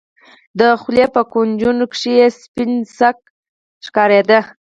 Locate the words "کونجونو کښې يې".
1.31-2.27